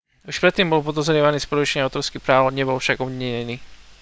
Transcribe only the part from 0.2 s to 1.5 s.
už predtým bol podozrievaný z